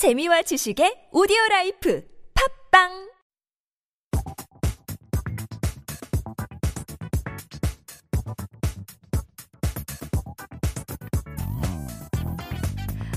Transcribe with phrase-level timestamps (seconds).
[0.00, 2.02] 재미와 지식의 오디오 라이프
[2.72, 3.10] 팝빵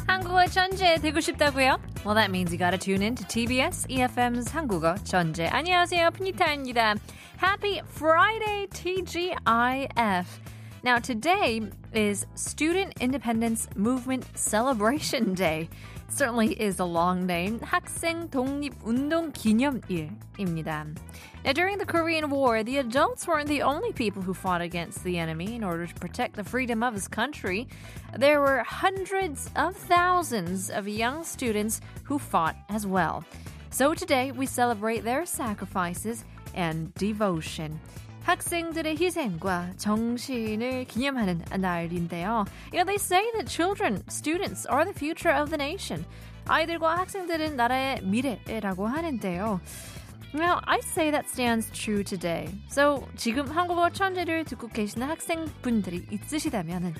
[0.05, 1.79] 한국어 천재 되고 싶다고요?
[2.03, 5.47] Well, that means you gotta tune in to TBS EFM's 한국어 천재.
[5.47, 6.95] 안녕하세요, 푸니타입니다.
[7.41, 10.25] Happy Friday, TGIF.
[10.83, 11.61] Now, today
[11.93, 15.69] is Student Independence Movement Celebration Day
[16.08, 17.60] certainly is a long name.
[17.60, 20.86] 학생 독립운동 기념일입니다.
[21.44, 25.18] Now, during the Korean War, the adults weren't the only people who fought against the
[25.18, 27.68] enemy in order to protect the freedom of his country.
[28.16, 33.24] There were hundreds of thousands of young students who fought as well.
[33.70, 36.24] So today we celebrate their sacrifices
[36.54, 37.78] and devotion.
[38.23, 42.45] 학생들의 희생과 정신을 기념하는 날인데요.
[42.71, 46.05] You know, they say that children, students are the future of the nation.
[46.47, 49.59] 아이들과 학생들은 나라의 미래라고 하는데요.
[50.35, 52.49] Now, I say that stands true today.
[52.71, 56.95] So, 지금 한국어 천재를 듣고 계시는 학생분들이 있으시다면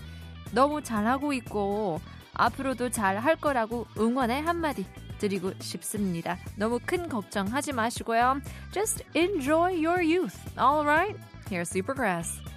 [0.52, 2.00] 너무 잘하고 있고
[2.36, 4.86] 앞으로도 잘 할 거라고 응원의 한마디
[5.23, 6.38] 드리고 싶습니다.
[6.57, 8.41] 너무 큰 걱정하지 마시고요.
[8.73, 10.38] Just enjoy your youth.
[10.59, 11.17] All right?
[11.49, 12.53] Here's Supergrass.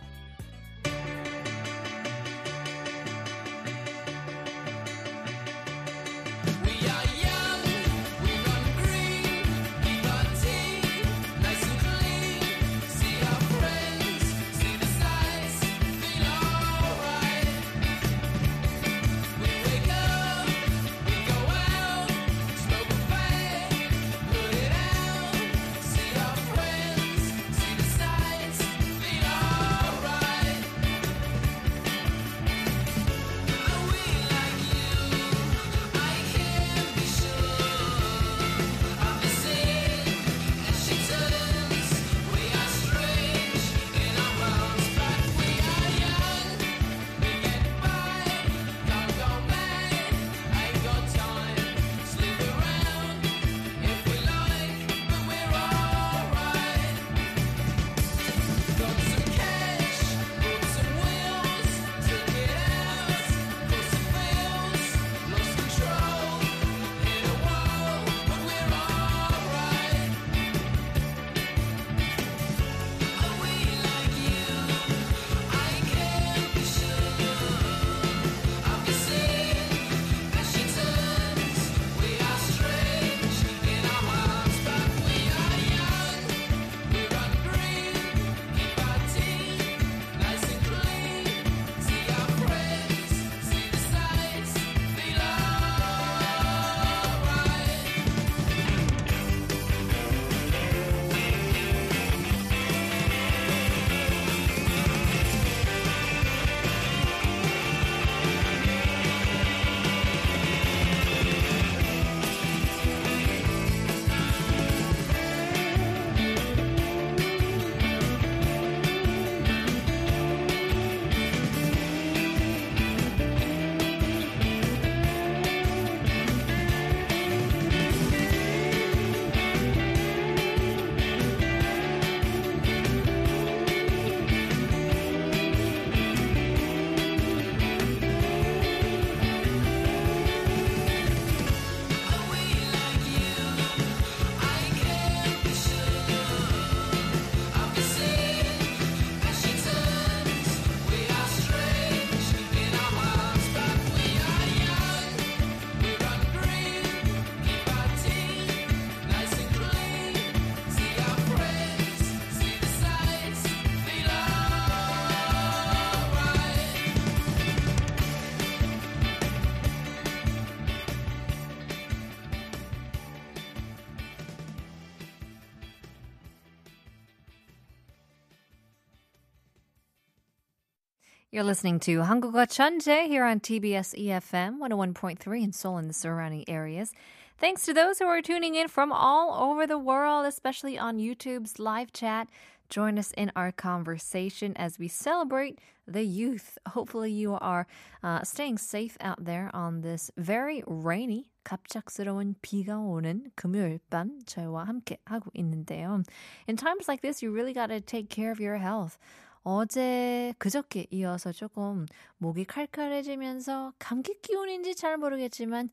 [181.35, 186.43] You're listening to 한국어 천재 here on TBS EFM 101.3 in Seoul and the surrounding
[186.49, 186.91] areas.
[187.37, 191.57] Thanks to those who are tuning in from all over the world, especially on YouTube's
[191.57, 192.27] live chat.
[192.69, 196.57] Join us in our conversation as we celebrate the youth.
[196.67, 197.65] Hopefully, you are
[198.03, 204.65] uh, staying safe out there on this very rainy, 갑작스러운 비가 오는 금요일 밤 저희와
[204.67, 206.03] 함께 하고 있는데요.
[206.47, 208.97] In times like this, you really got to take care of your health.
[209.45, 211.85] 어제 그저께 이어서 조금
[212.17, 215.69] 목이 칼칼해지면서 감기 기운인지 잘 모르겠지만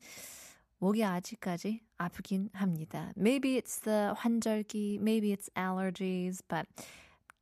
[0.79, 3.11] 목이 아직까지 아프긴 합니다.
[3.17, 6.67] Maybe it's the 환절기, maybe it's allergies, but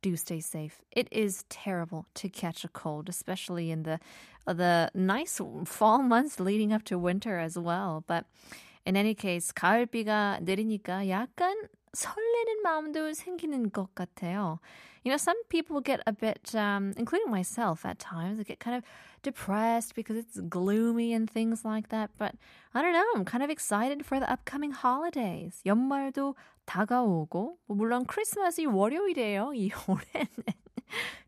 [0.02, 0.80] do stay safe.
[0.90, 3.98] It is terrible to catch a cold, especially in the
[4.46, 8.04] the nice fall months leading up to winter as well.
[8.06, 8.26] But
[8.84, 11.54] in any case, 가을비가 내리니까 약간
[11.93, 14.59] 설레는 마음도 생기는 것 같아요.
[15.03, 18.83] You know, some people get a bit, um, including myself at times, get kind of
[19.21, 22.11] depressed because it's gloomy and things like that.
[22.17, 22.35] But
[22.73, 25.61] I don't know, I'm kind of excited for the upcoming holidays.
[25.65, 26.35] 연말도
[26.65, 30.29] 다가오고, 물론 크리스마스이 월요일이에요, 이 올해는.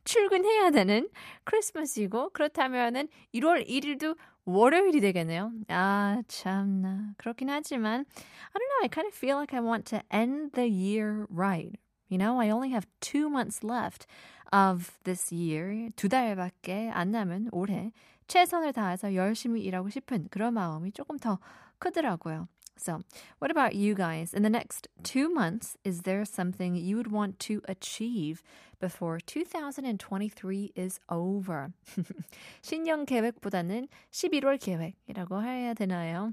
[0.05, 1.09] 출근해야 되는
[1.43, 4.15] 크리스마스이고, 그렇다면은 1월 1일도
[4.45, 5.51] 월요일이 되겠네요.
[5.69, 7.13] 아, 참나.
[7.17, 10.67] 그렇긴 하지만, I don't know, I kind of feel like I want to end the
[10.69, 11.77] year right.
[12.09, 14.05] You know, I only have two months left
[14.53, 15.89] of this year.
[15.95, 17.91] 두 달밖에 안 남은 올해
[18.27, 21.39] 최선을 다해서 열심히 일하고 싶은 그런 마음이 조금 더
[21.79, 22.47] 크더라고요.
[22.76, 23.02] So,
[23.38, 24.32] what about you guys?
[24.32, 28.42] In the next two months, is there something you would want to achieve
[28.80, 31.74] before 2023 is over?
[32.62, 36.32] 신년 계획보다는 11월 계획이라고 해야 되나요?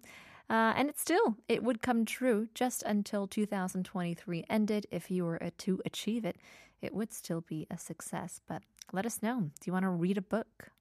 [0.50, 4.88] Uh, and it still, it would come true just until 2023 ended.
[4.90, 6.38] If you were to achieve it,
[6.82, 8.40] it would still be a success.
[8.48, 8.62] But
[8.94, 9.42] let us know.
[9.42, 10.72] Do you want to read a book?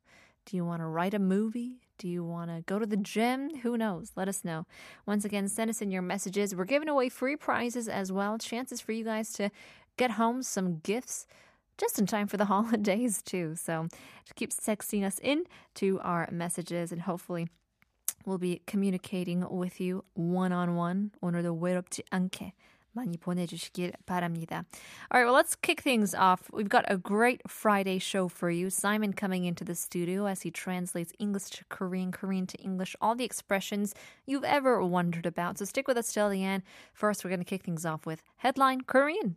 [0.45, 1.81] Do you want to write a movie?
[2.01, 3.57] Do you want to go to the gym?
[3.63, 4.13] Who knows?
[4.17, 4.67] Let us know.
[5.07, 6.55] Once again, send us in your messages.
[6.55, 8.39] We're giving away free prizes as well.
[8.39, 9.51] Chances for you guys to
[9.97, 11.27] get home some gifts
[11.79, 13.55] just in time for the holidays, too.
[13.57, 13.89] So
[14.25, 15.45] just keep texting us in
[15.77, 17.49] to our messages and hopefully
[18.25, 21.11] we'll be communicating with you one on one.
[21.23, 22.53] 오늘도 외롭지 않게
[22.97, 24.65] 많이 보내주시길 바랍니다.
[25.11, 26.51] All right, well, let's kick things off.
[26.53, 28.71] We've got a great Friday show for you.
[28.71, 33.15] Simon coming into the studio as he translates English to Korean, Korean to English, all
[33.15, 33.95] the expressions
[34.25, 35.59] you've ever wondered about.
[35.59, 36.63] So stick with us till the end.
[36.95, 39.37] First, we're going to kick things off with Headline Korean.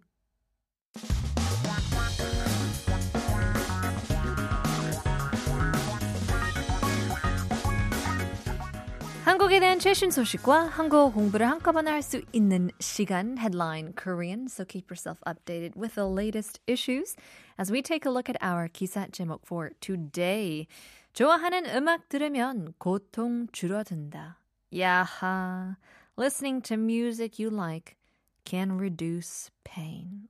[9.34, 14.46] 한국에 대한 최신 소식과 한국어 공부를 한꺼번에 할 수 있는 시간 Headline Korean.
[14.46, 17.16] So keep yourself updated with the latest issues
[17.58, 20.69] as we take a look at our 기사 제목 for today.
[21.14, 24.38] 좋아하는 음악 들으면 고통 줄어든다.
[24.72, 25.78] 야하.
[26.16, 27.96] Listening to music you like
[28.44, 30.28] can reduce pain.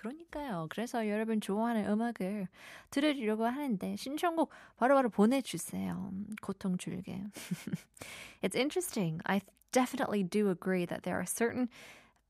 [0.00, 0.66] 그러니까요.
[0.70, 2.48] 그래서 여러분 좋아하는 음악을
[2.90, 6.10] 들으려고 하는데 신청곡 바로바로 보내주세요.
[6.40, 7.22] 고통 줄게.
[8.41, 9.21] It's interesting.
[9.25, 9.41] I
[9.71, 11.69] definitely do agree that there are certain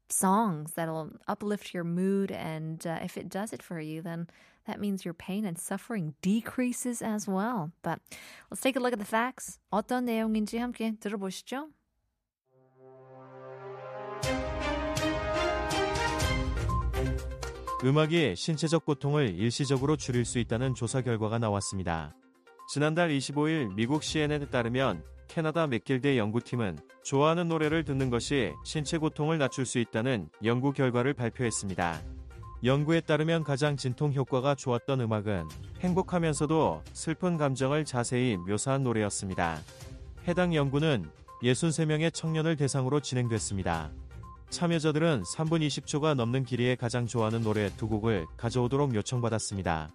[0.09, 4.27] songs that'll uplift your mood and uh, if it does it for you then
[4.67, 7.71] that means your pain and suffering decreases as well.
[7.83, 7.99] But
[8.49, 9.59] let's take a look at the facts.
[9.71, 11.69] 어떤 내용인지 함께 들어보시죠.
[17.83, 22.15] 음악이 신체적 고통을 일시적으로 줄일 수 있다는 조사 결과가 나왔습니다.
[22.73, 29.64] 지난달 25일 미국 CNN에 따르면 캐나다 맥길대 연구팀은 좋아하는 노래를 듣는 것이 신체 고통을 낮출
[29.64, 32.02] 수 있다는 연구 결과를 발표했습니다.
[32.64, 35.48] 연구에 따르면 가장 진통 효과가 좋았던 음악은
[35.80, 39.60] 행복하면서도 슬픈 감정을 자세히 묘사한 노래였습니다.
[40.26, 41.08] 해당 연구는
[41.44, 43.92] 63명의 청년을 대상으로 진행됐습니다.
[44.50, 49.90] 참여자들은 3분 20초가 넘는 길이에 가장 좋아하는 노래 두 곡을 가져오도록 요청받았습니다.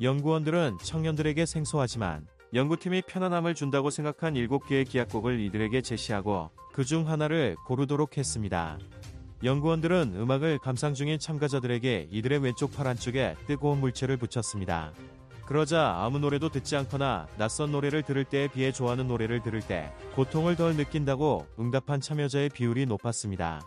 [0.00, 8.16] 연구원들은 청년들에게 생소하지만 연구팀이 편안함을 준다고 생각한 7개의 기악곡을 이들에게 제시하고 그 중 하나를 고르도록
[8.18, 8.78] 했습니다.
[9.42, 14.92] 연구원들은 음악을 감상 중인 참가자들에게 이들의 왼쪽 팔 안쪽에 뜨거운 물체를 붙였습니다.
[15.46, 20.56] 그러자 아무 노래도 듣지 않거나 낯선 노래를 들을 때에 비해 좋아하는 노래를 들을 때 고통을
[20.56, 23.60] 덜 느낀다고 응답한 참여자의 비율이 높았습니다.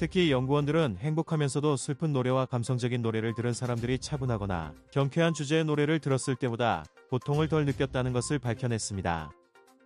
[0.00, 6.86] 특히 연구원들은 행복하면서도 슬픈 노래와 감성적인 노래를 들은 사람들이 차분하거나 경쾌한 주제의 노래를 들었을 때보다
[7.10, 9.30] 고통을 덜 느꼈다는 것을 밝혀냈습니다.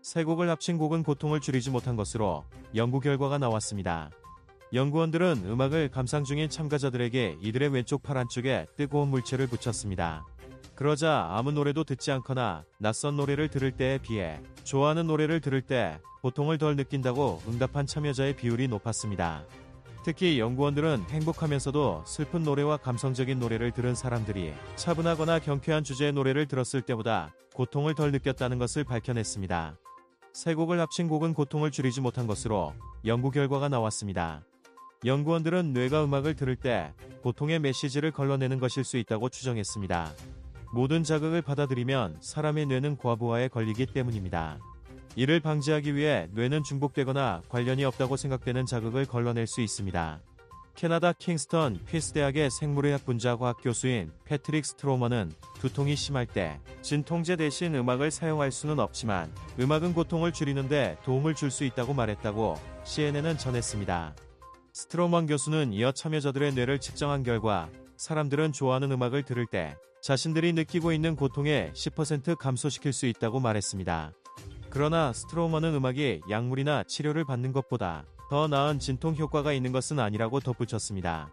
[0.03, 2.45] 세 곡을 합친 곡은 고통을 줄이지 못한 것으로
[2.77, 4.11] 연구 결과가 나왔습니다.
[4.73, 10.25] 연구원들은 음악을 감상 중인 참가자들에게 이들의 왼쪽 팔 안쪽에 뜨거운 물체를 붙였습니다.
[10.77, 16.59] 그러자 아무 노래도 듣지 않거나 낯선 노래를 들을 때에 비해 좋아하는 노래를 들을 때 고통을
[16.59, 19.43] 덜 느낀다고 응답한 참여자의 비율이 높았습니다.
[20.05, 27.33] 특히 연구원들은 행복하면서도 슬픈 노래와 감성적인 노래를 들은 사람들이 차분하거나 경쾌한 주제의 노래를 들었을 때보다
[27.55, 29.79] 고통을 덜 느꼈다는 것을 밝혀냈습니다.
[30.35, 32.75] 세 곡을 합친 곡은 고통을 줄이지 못한 것으로
[33.07, 34.45] 연구 결과가 나왔습니다.
[35.07, 36.93] 연구원들은 뇌가 음악을 들을 때
[37.23, 40.13] 고통의 메시지를 걸러내는 것일 수 있다고 추정했습니다.
[40.75, 44.59] 모든 자극을 받아들이면 사람의 뇌는 과부하에 걸리기 때문입니다.
[45.17, 50.21] 이를 방지하기 위해 뇌는 중복되거나 관련이 없다고 생각되는 자극을 걸러낼 수 있습니다.
[50.75, 57.77] 캐나다 킹스턴 피스 대학의 생물의학 분자 과학 교수인 패트릭 스트로머는 두통이 심할 때 진통제 대신
[57.77, 64.17] 음악을 사용할 수는 없지만 음악은 고통을 줄이는데 도움을 줄 수 있다고 말했다고 CNN은 전했습니다.
[64.73, 71.15] 스트로먼 교수는 이어 참여자들의 뇌를 측정한 결과 사람들은 좋아하는 음악을 들을 때 자신들이 느끼고 있는
[71.15, 74.13] 고통의 10% 감소시킬 수 있다고 말했습니다.
[74.75, 81.31] 그러나 스트로먼은 음악이 약물이나 치료를 받는 것보다 더 나은 진통 효과가 있는 것은 아니라고 덧붙였습니다.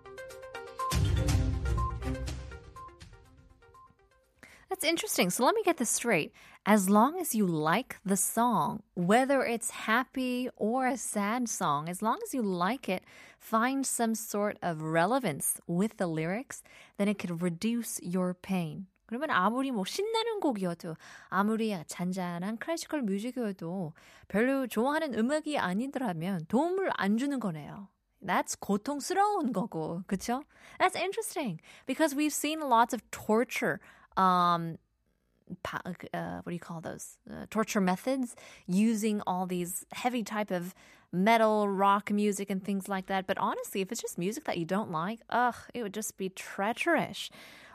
[4.70, 5.32] That's interesting.
[5.32, 6.32] So let me get this straight.
[6.68, 12.04] As long as you like the song, whether it's happy or a sad song, as
[12.04, 13.02] long as you like it,
[13.40, 16.62] find some sort of relevance with the lyrics,
[17.00, 18.86] then it could reduce your pain.
[19.11, 20.97] 그러면 아무리 뭐 신나는 곡이어도
[21.29, 23.93] 아무리 잔잔한 클래시컬 뮤직이어도
[24.29, 27.89] 별로 좋아하는 음악이 아니더라면 도움을 안 주는 거네요.
[28.21, 30.43] That's 고통스러운 거고, 그쵸?
[30.81, 33.79] That's interesting because we've seen lots of torture
[34.17, 34.79] um,
[35.73, 38.35] uh, what do you call those uh, torture methods
[38.67, 40.75] using all these heavy type of
[41.13, 44.65] metal rock music and things like that but honestly if it's just music that you
[44.65, 47.31] don't like ugh it would just be treacherous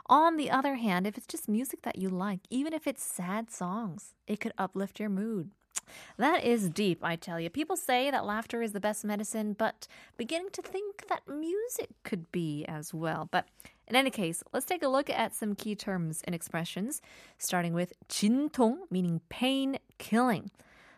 [0.09, 3.51] on the other hand, if it's just music that you like, even if it's sad
[3.51, 5.51] songs, it could uplift your mood.
[6.17, 7.51] That is deep, I tell you.
[7.51, 9.87] People say that laughter is the best medicine, but
[10.17, 13.29] beginning to think that music could be as well.
[13.31, 13.47] But
[13.87, 17.03] in any case, let's take a look at some key terms and expressions,
[17.39, 20.51] starting with 진통, meaning pain killing.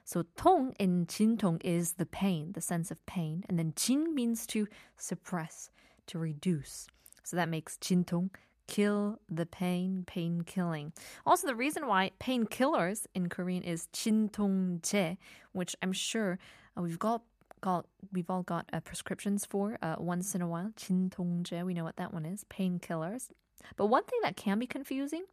[0.04, 4.46] So tong in jintong is the pain, the sense of pain, and then jin means
[4.48, 5.70] to suppress,
[6.06, 6.86] to reduce.
[7.24, 8.30] So that makes jintong
[8.67, 10.93] kill the pain, pain killing.
[11.25, 15.17] Also, the reason why painkillers in Korean is 진통제,
[15.51, 16.39] which I'm sure
[16.77, 17.21] uh, we've got
[17.61, 20.71] got we've all got uh, prescriptions for uh, once in a while.
[20.75, 22.45] 진통제, we know what that one is.
[22.49, 23.29] Painkillers.
[23.77, 25.23] But one thing that can be confusing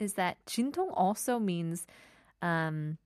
[0.00, 1.86] is that 진통 also means
[2.42, 2.98] um,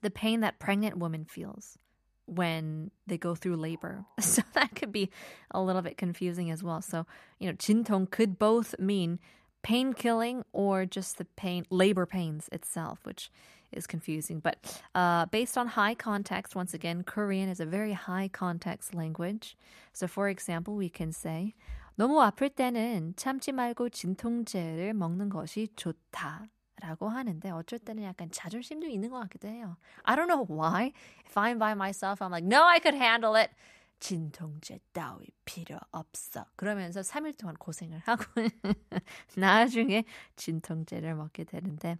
[0.00, 1.78] the pain that pregnant women feels
[2.26, 4.04] when they go through labor.
[4.20, 5.10] So that could be
[5.50, 6.80] a little bit confusing as well.
[6.80, 7.06] So,
[7.38, 9.18] you know, 진통 could both mean
[9.62, 13.30] pain killing or just the pain, labor pains itself, which
[13.72, 14.40] is confusing.
[14.40, 19.56] But uh, based on high context, once again, Korean is a very high context language.
[19.92, 21.54] So, for example, we can say,
[21.98, 26.48] 너무 아플 때는 참지 말고 진통제를 먹는 것이 좋다.
[26.80, 29.76] 라고 하는데 어쩔 때는 약간 자존심도 있는 것 같기도 해요.
[30.02, 30.92] I don't know why.
[31.26, 33.52] If I'm by myself, I'm like, no, I could handle it.
[34.00, 36.44] 진통제 따위 필요 없어.
[36.56, 38.24] 그러면서 3일 동안 고생을 하고
[39.36, 41.98] 나중에 진통제를 먹게 되는데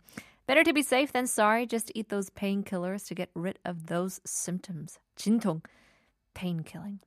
[0.48, 1.64] Better to be safe than sorry.
[1.64, 4.98] Just eat those painkillers to get rid of those symptoms.
[5.16, 5.62] 진통,
[6.34, 6.98] pain killing.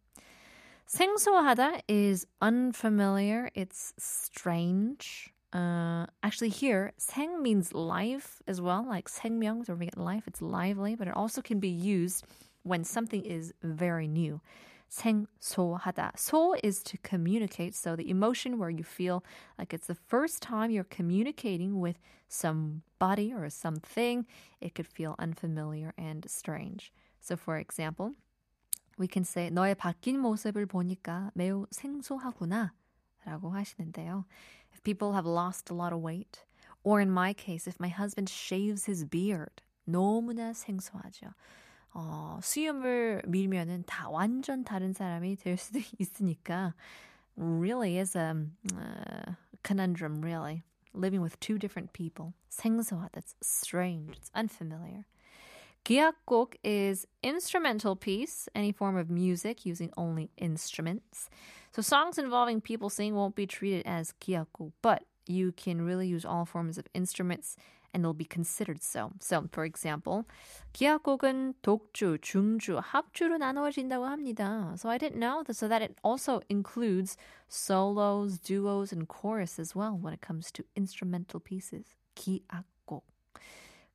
[0.87, 3.49] 생소하다 is unfamiliar.
[3.53, 5.33] It's strange.
[5.53, 10.41] Uh, actually, here, 생 means life as well, like 생명, so we get life, it's
[10.41, 12.25] lively, but it also can be used
[12.63, 14.41] when something is very new.
[14.89, 16.13] 생소하다.
[16.15, 19.23] 소 is to communicate, so the emotion where you feel
[19.57, 24.25] like it's the first time you're communicating with somebody or something,
[24.61, 26.91] it could feel unfamiliar and strange.
[27.19, 28.11] So, for example,
[28.97, 32.73] we can say 너의 바뀐 모습을 보니까 매우 생소하구나
[33.25, 34.25] 라고 하시는데요.
[34.79, 36.43] if people have lost a lot of weight,
[36.83, 41.33] or in my case, if my husband shaves his beard, 너무나 생소하죠.
[41.93, 46.73] 어, 수염을 밀면은 다 완전 다른 사람이 될 수도 있으니까
[47.37, 48.35] really is a
[48.73, 50.63] uh, conundrum, really.
[50.93, 52.33] Living with two different people.
[52.49, 53.11] 생소하다.
[53.11, 54.17] That's strange.
[54.17, 55.05] It's unfamiliar.
[55.85, 61.29] 기악곡 is instrumental piece, any form of music using only instruments.
[61.71, 66.25] So songs involving people singing won't be treated as 기악곡, but you can really use
[66.25, 67.55] all forms of instruments
[67.93, 69.13] and they'll be considered so.
[69.21, 70.25] So, for example,
[70.73, 74.77] 기악곡은 독주, 중주, 합주로 나누어진다고 합니다.
[74.77, 77.15] So I didn't know that, so that it also includes
[77.47, 81.95] solos, duos, and chorus as well when it comes to instrumental pieces.
[82.17, 83.01] 기악곡.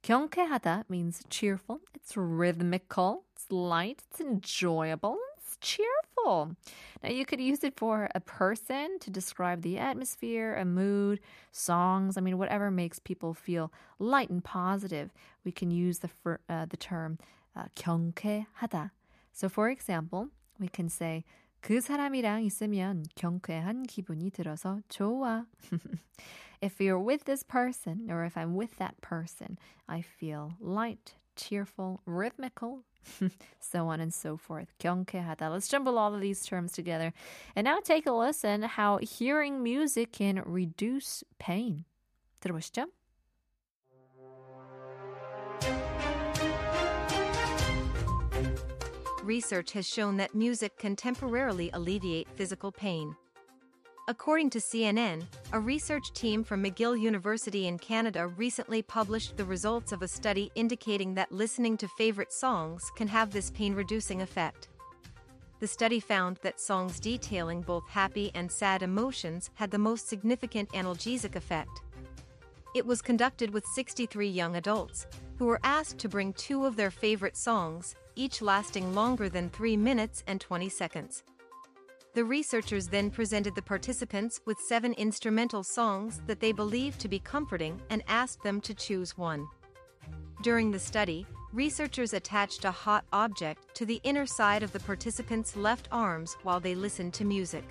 [0.05, 1.81] 경쾌하다 means cheerful.
[1.95, 3.25] It's rhythmical.
[3.35, 4.03] It's light.
[4.11, 5.19] It's enjoyable.
[5.37, 6.57] It's cheerful.
[7.03, 11.21] Now, you could use it for a person to describe the atmosphere, a mood,
[11.53, 12.17] songs.
[12.17, 15.11] I mean, whatever makes people feel light and positive.
[15.45, 16.11] We can use the
[16.49, 17.19] uh, the term
[17.57, 18.91] uh, 경쾌하다.
[19.33, 21.25] So, for example, we can say
[21.65, 25.47] 그 사람이랑 있으면 경쾌한 기분이 들어서 좋아.
[26.63, 32.01] if you're with this person or if I'm with that person, I feel light, cheerful,
[32.07, 32.85] rhythmical,
[33.61, 34.73] so on and so forth.
[34.79, 35.51] 경쾌하다.
[35.51, 37.13] Let's jumble all of these terms together.
[37.55, 41.85] And now take a listen how hearing music can reduce pain.
[42.41, 42.87] 들어보시죠.
[49.26, 53.16] Research has shown that music can temporarily alleviate physical pain.
[54.08, 59.92] According to CNN, a research team from McGill University in Canada recently published the results
[59.92, 64.68] of a study indicating that listening to favorite songs can have this pain reducing effect.
[65.60, 70.70] The study found that songs detailing both happy and sad emotions had the most significant
[70.74, 71.82] analgesic effect.
[72.76, 76.92] It was conducted with 63 young adults, who were asked to bring two of their
[76.92, 81.24] favorite songs, each lasting longer than 3 minutes and 20 seconds.
[82.16, 87.18] The researchers then presented the participants with seven instrumental songs that they believed to be
[87.18, 89.48] comforting and asked them to choose one.
[90.44, 95.56] During the study, researchers attached a hot object to the inner side of the participants'
[95.56, 97.64] left arms while they listened to music.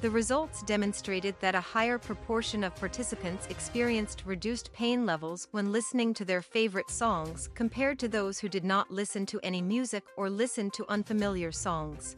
[0.00, 6.14] The results demonstrated that a higher proportion of participants experienced reduced pain levels when listening
[6.14, 10.30] to their favorite songs compared to those who did not listen to any music or
[10.30, 12.14] listen to unfamiliar songs.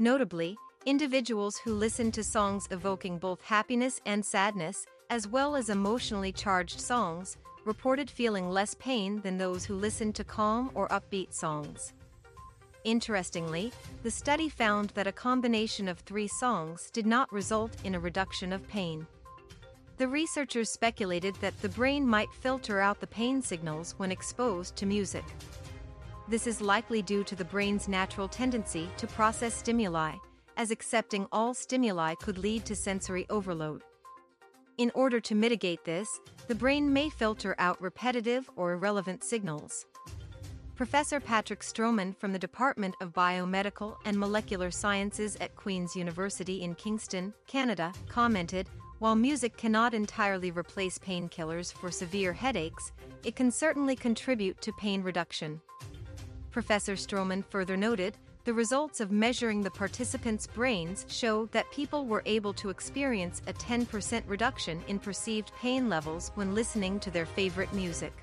[0.00, 6.32] Notably, individuals who listened to songs evoking both happiness and sadness, as well as emotionally
[6.32, 11.92] charged songs, reported feeling less pain than those who listened to calm or upbeat songs.
[12.84, 13.72] Interestingly,
[14.02, 18.52] the study found that a combination of three songs did not result in a reduction
[18.52, 19.06] of pain.
[19.98, 24.86] The researchers speculated that the brain might filter out the pain signals when exposed to
[24.86, 25.24] music.
[26.26, 30.14] This is likely due to the brain's natural tendency to process stimuli,
[30.56, 33.82] as accepting all stimuli could lead to sensory overload.
[34.78, 36.08] In order to mitigate this,
[36.48, 39.84] the brain may filter out repetitive or irrelevant signals.
[40.80, 46.74] Professor Patrick Stroman from the Department of Biomedical and Molecular Sciences at Queen's University in
[46.74, 48.66] Kingston, Canada, commented
[48.98, 52.92] While music cannot entirely replace painkillers for severe headaches,
[53.24, 55.60] it can certainly contribute to pain reduction.
[56.50, 62.22] Professor Stroman further noted, the results of measuring the participants' brains show that people were
[62.24, 67.74] able to experience a 10% reduction in perceived pain levels when listening to their favorite
[67.74, 68.14] music.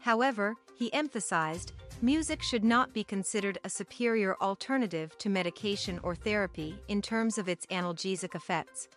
[0.00, 6.78] However, he emphasized, music should not be considered a superior alternative to medication or therapy
[6.88, 8.88] in terms of its analgesic effects.